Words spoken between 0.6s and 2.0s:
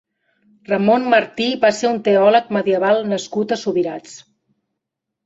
Ramon Martí va ser un